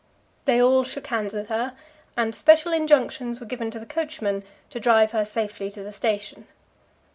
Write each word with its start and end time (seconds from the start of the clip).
They 0.45 0.59
all 0.59 0.83
shook 0.83 1.05
hands 1.05 1.31
with 1.31 1.49
her, 1.49 1.75
and 2.17 2.33
special 2.33 2.73
injunctions 2.73 3.39
were 3.39 3.45
given 3.45 3.69
to 3.69 3.77
the 3.77 3.85
coachman 3.85 4.43
to 4.71 4.79
drive 4.79 5.11
her 5.11 5.25
safely 5.25 5.69
to 5.69 5.83
the 5.83 5.93
station. 5.93 6.47